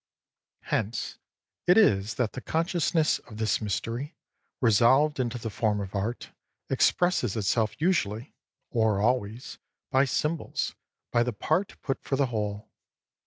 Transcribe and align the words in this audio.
Hence 0.63 1.19
it 1.67 1.77
is 1.77 2.15
that 2.15 2.33
the 2.33 2.41
consciousness 2.41 3.19
of 3.19 3.37
this 3.37 3.61
mystery, 3.61 4.15
resolved 4.59 5.19
into 5.19 5.37
the 5.37 5.51
form 5.51 5.79
of 5.79 5.93
art, 5.93 6.31
expresses 6.71 7.37
itself 7.37 7.79
usually 7.79 8.33
(or 8.71 8.99
always) 8.99 9.59
by 9.91 10.05
symbols, 10.05 10.73
by 11.11 11.21
the 11.21 11.33
part 11.33 11.79
put 11.83 12.01
for 12.01 12.15
the 12.15 12.25
whole. 12.33 12.71